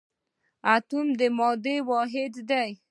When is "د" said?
1.19-1.21